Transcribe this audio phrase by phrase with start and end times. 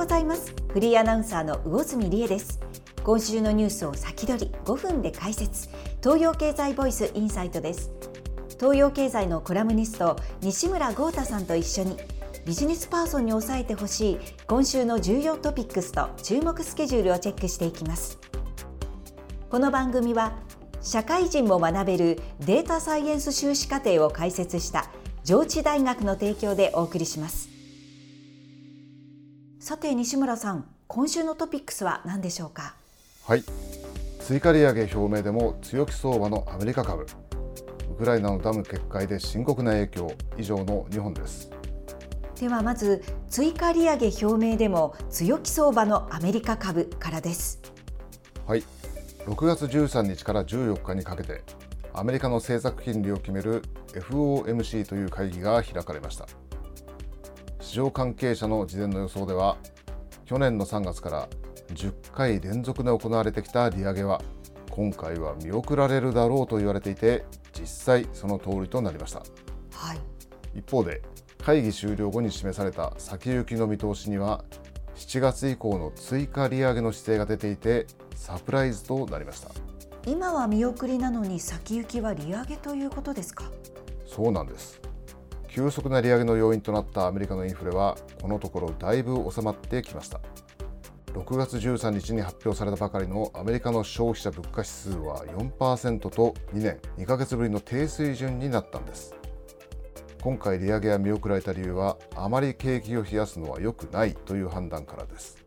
[0.00, 0.54] ございます。
[0.72, 2.58] フリーアナウンサーの魚住理恵です。
[3.04, 5.68] 今週のニュースを先取り5分で解説。
[6.02, 7.90] 東洋経済ボイスインサイトです。
[8.58, 11.98] 東洋経済のコラムニスト西村豪太さんと一緒に
[12.46, 18.18] ビジネスパーソンに押さえてほしい今週の重要トピックスと注目スケジュールをチェックしていきます。
[19.50, 20.32] この番組は
[20.80, 24.90] 社会人も学べるデータサイエンス修士課程を開設した
[25.24, 27.59] 上智大学の提供でお送りします。
[29.70, 32.74] さて西村さん今週のトピックスは何でしょうか？
[33.24, 33.44] はい。
[34.18, 37.06] 追加利上げ表明でも強気相場のアメリカ株。
[37.92, 41.52] ウクライナのダム決壊で深刻な影響以上の日本です。
[42.34, 47.60] ではまず追加利上げ表明でも強気相場のアメリカ株からです。
[48.48, 48.64] はい。
[49.24, 51.44] 6月13日から14日にかけて
[51.94, 56.26] アメリカの政策金利を決める FOMC という会議が開かれました
[57.70, 59.56] 市場関係者の事前の予想では
[60.24, 61.28] 去年の3月から
[61.72, 64.20] 10回連続で行われてきた利上げは
[64.70, 67.24] 今回は見送られるだろうと言われていて
[67.56, 69.20] 実際その通りとなりました、
[69.72, 70.00] はい、
[70.58, 71.00] 一方で
[71.44, 74.42] 会議終了後に示された先行きの見通しには
[74.96, 77.86] 7月以降の追加利上げの姿勢が出ていて
[78.16, 79.52] サプライズとなりました。
[80.08, 83.44] 今は見送りなのに先行きは利上げということですか？
[84.06, 84.79] そうなんです
[85.50, 90.20] 急速な利上げの要因となったアメリカのインフレはこのところだいぶ収まってきました。
[91.12, 99.12] 6月13日に発表されたばかりのアメリカの消費者物価指数は4%と2年2ヶ月ぶりの低水準になったんです。
[100.22, 105.44] 今回利上げが見送られた理由はあまり景気を冷やすのは良くないという判断からです。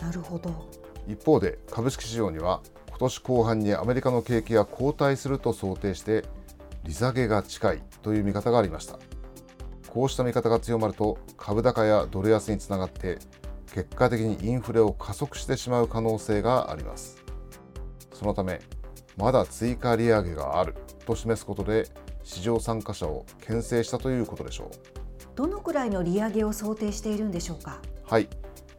[0.00, 0.68] なるほど。
[1.06, 6.24] 一方で株式市場には今年後半にアメリカの景気が後退すると想定して
[6.82, 8.98] 利下げが近いという見方がありました
[9.94, 13.20] こうした見方が強まると株高やドル安につながって
[13.72, 17.22] 結果的にインフレを加速してしまう可能性があります。
[18.12, 18.60] そのため
[19.16, 20.74] まだ追加利上げがある
[21.06, 21.88] と示すことで
[22.24, 24.70] 市場参加者を牽制したということでしょう。
[25.36, 27.80] どのくらいの利上げを想定しているんでしょうか？
[28.04, 28.28] はい。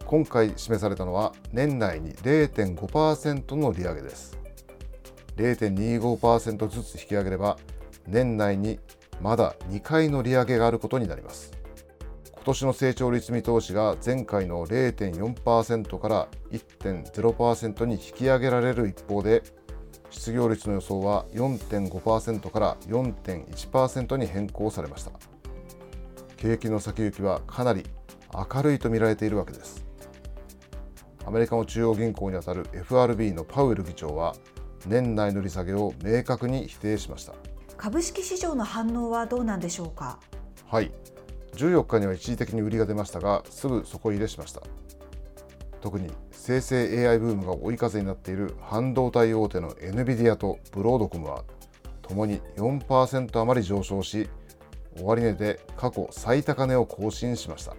[0.06, 4.38] 今回示されたのは年内に0.5%の利上げです。
[5.38, 7.58] 0.25%ずつ引き上げれば
[8.06, 8.80] 年内に
[9.22, 11.52] まだ2回の利上げがあることになります。
[12.34, 19.42] 今年の成長率見通しが前回の0.4%から1.0%に引き上げられる一方で
[20.12, 25.12] 失業率の予想は4.5%から4.1%に変更されました。
[26.38, 27.84] 景気の先行きはかなり
[28.54, 29.84] 明るいと見られているわけです。
[31.26, 34.36] アメリカの中央銀行にあたる FRB のパウエル議長は
[34.86, 37.34] 年内の利下げを明確に否定しました。
[37.86, 40.18] 株式市場の反応はどうなんでしょうか？
[40.66, 40.92] はい。
[41.54, 44.64] 14日には一時的に売りが出ましたがすぐ底入れしました。
[45.82, 51.44] 特に生成 AI ブームが追い風になっている半導体大手の NVIDIA とブロードコムは
[52.02, 54.28] ともに4%余り上昇し
[54.98, 57.76] 終値で過去最高値を更新しました。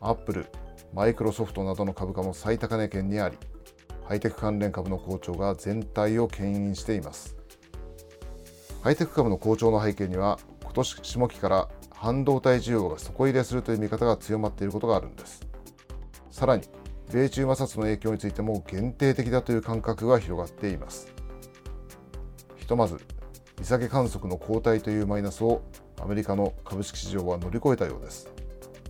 [0.00, 0.46] アップル、
[0.94, 3.36] マイクロソフトなどの株価も最高値圏にあり
[4.04, 7.34] ハイテク関連株の好調が全体を牽引しています。
[8.82, 15.46] ハイテク株の好調の背景には今年下期から半導体需要が底入れするという見方が強まっていることがあるんです。
[16.30, 16.62] さらに
[17.10, 21.12] 米中摩擦の影響についても限定的だという感覚が広がっています。
[22.56, 22.98] ひとまず
[23.58, 25.62] 利下げ観測の後退というマイナスを
[26.00, 28.28] アメリカの株式市場は乗り越えたようです。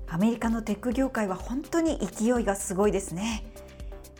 [0.09, 3.45] アメリカのテック業界は本当に勢いがすごいですね。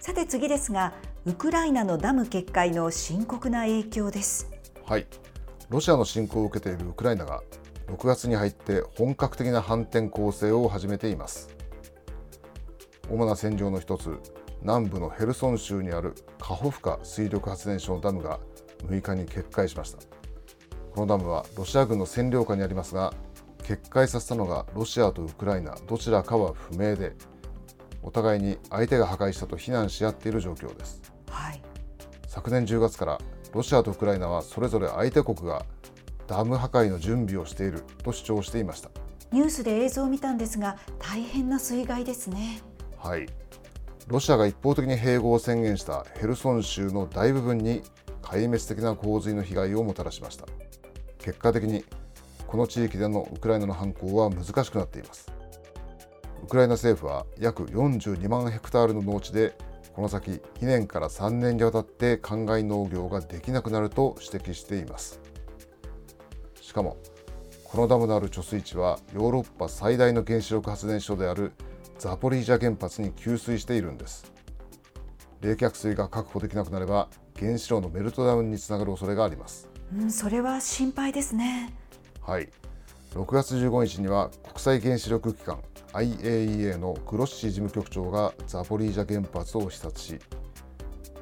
[0.01, 0.95] さて次ですが
[1.25, 4.49] ウクライナのダム決壊の深刻な影響です。
[4.85, 5.07] はい
[5.69, 7.43] ロシアの侵攻を受けているウクライナが
[7.89, 11.55] 6月に入って本格的な反転攻勢を始めています。
[13.11, 14.19] 主な戦場の一つ
[14.63, 18.41] 南部のヘルソン州にあるカホフカ水力発電所のダムが
[18.87, 19.99] 6日に決壊しました。
[20.97, 23.13] このダムはロシア軍の占領下にありますが
[23.63, 27.15] 決壊させたのがロシアとウクライナどちらかは不明で
[28.03, 31.61] お互いに相手が破壊したと非難し合っている状況です、はい、
[32.27, 33.21] 昨年10月から
[33.57, 35.65] ロシアとウクライナはそれぞれ相手国が
[36.27, 38.91] ダム破壊の準備をしていると主張していました。
[39.33, 42.61] ニュースで映像を見たんですが大変な水害ですね。
[42.99, 43.27] はい。
[44.09, 47.83] ロシアが一方的に併合を宣言したヘルソン州の大部分に
[48.21, 50.45] 壊滅的な洪水の被害をもたらしました。
[51.19, 51.83] 結果的に
[52.47, 55.33] この地域でのウクライナの反攻は難しくなっています。
[56.45, 59.57] ウクライナ政府は約42万ヘクタールの農地で
[59.97, 65.23] この先2年から3年にわたって灌漑農業ができなくなると指摘しています。
[66.61, 66.99] しかも
[67.65, 71.53] このダムのある貯水池はヨーロッパ最大の原子力発電所である
[71.99, 74.31] ザポリージャ原発に給水しているんです。
[75.41, 77.09] 冷却水が確保できなくなれば
[77.39, 79.67] 原子炉のメルトダウンにつながる恐れがあります。
[79.99, 81.73] うん、それは心配ですね。
[82.21, 82.51] はい。
[83.15, 85.63] 6月15日には国際原子力機関
[85.97, 90.19] IAEA のグロッシー事務局長がザポリージャ原発を視察し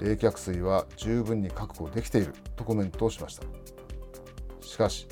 [0.00, 3.44] 冷却水は十分に確保できているとコメントをしました。
[4.60, 5.06] しかし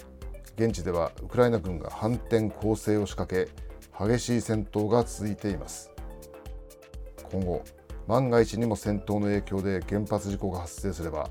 [0.56, 3.48] 現地ではウクライナ軍が反転攻勢を仕掛け
[4.04, 5.92] 激しい戦闘が続いています。
[7.30, 7.62] 今後
[8.08, 11.30] 万が一にも戦闘の影響で原発事故が発生すれば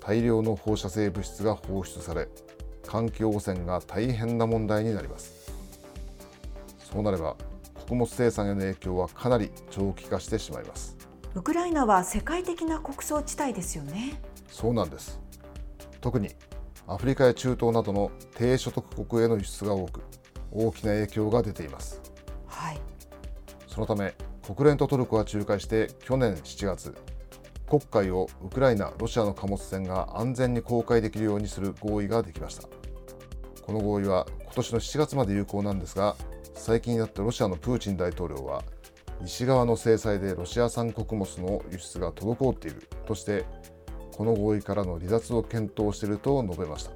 [0.00, 2.26] 大量の放射性物質が放出され
[2.86, 5.52] 環境汚染が大変な問題になります。
[6.78, 7.36] そうなれば
[7.90, 10.96] 穀物生産への影響はかなり長期化してしまいます。
[11.34, 14.20] ウクライナは世界的な穀倉地帯ですよね。
[14.46, 15.18] そうなんです。
[16.00, 16.28] 特に
[16.86, 20.02] アフリカや中東などの低所得国への輸出が多く
[20.52, 22.00] 大きな影響が出ています。
[22.46, 22.80] はい。
[23.66, 26.94] そのため国連とトルコが仲介して去年7月
[27.66, 32.68] 黒海をウクライナ、ロシアの貨物船が安全に航海できるようにする合意ができました。
[33.62, 36.16] この合意は今年の7月まで有効なんですが
[36.54, 38.62] 最近になってロシアのプーチン大統領は
[39.22, 43.44] 西側の制裁でロシア産穀物の輸出が滞っているとして
[44.12, 46.92] この合意からの離脱を検討していると述べました。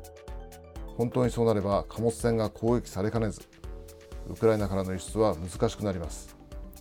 [0.97, 3.41] 本当にそうなれば貨物船が攻撃されかねず
[4.29, 6.37] ウクライナからの輸出は難しくなります。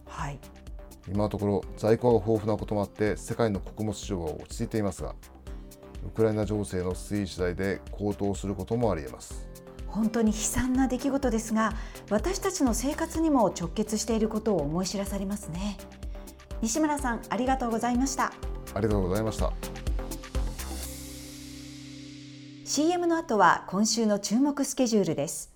[0.05, 0.39] はい。
[1.07, 5.15] 今のところ在庫が豊富なこともあって世界の穀物市場は落ち着いていますが
[6.05, 9.47] ウクライナ情勢の推移次第で高騰することもあり得ます
[9.93, 11.73] 本当に悲惨な出来事ですが
[12.09, 15.77] 私たちの生活にも直結していることを思い知らされますね。
[16.61, 18.33] 西村さんありがとうございました。
[18.73, 19.53] ありがとうございました。
[22.65, 25.51] CM の後は今週の注目スケジュールです。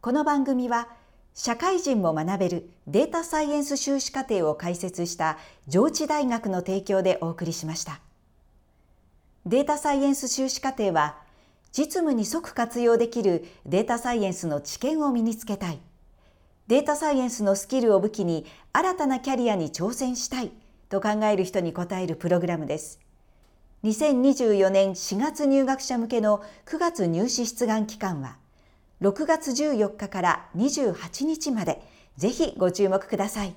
[0.00, 0.88] この番組は
[1.34, 8.00] 社会人も学べるデータサイエンス修士課程を開設した上智大学の提供でお送りしました。
[9.44, 11.16] データサイエンス修士課程は
[11.72, 15.78] 実務に即活用できるデータサイエンスの知見を身につけたい。
[16.66, 20.50] データサイエンスのスキルを武器に新たなキャリアに挑戦したい
[20.88, 23.00] と考える人に応えるプログラムです。
[23.84, 28.36] 2024年4月入学者向けの9月入試出願期間は
[29.00, 31.80] 6月14日から28日まで
[32.16, 33.54] ぜひご注目ください。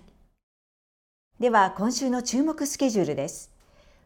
[1.39, 3.51] では今週の注目スケジュールです。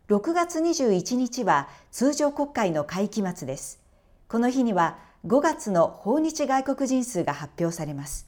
[0.08, 3.85] 6月21日は通常国会の会期末です。
[4.36, 8.28] この日には5月の訪日外国人数が発表されます。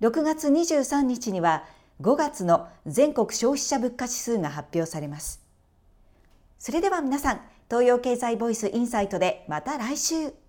[0.00, 1.62] 6月23日には
[2.00, 5.40] 5月の全国消費者物価指数が発表されます。
[6.58, 7.40] それでは皆さん
[7.70, 10.41] 東洋経済ボイスインサイトでまた来週。